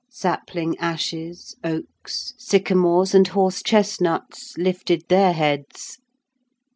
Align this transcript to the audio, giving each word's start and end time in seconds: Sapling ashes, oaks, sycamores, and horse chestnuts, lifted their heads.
Sapling 0.09 0.75
ashes, 0.79 1.55
oaks, 1.63 2.33
sycamores, 2.39 3.13
and 3.13 3.27
horse 3.27 3.61
chestnuts, 3.61 4.57
lifted 4.57 5.07
their 5.09 5.31
heads. 5.33 5.99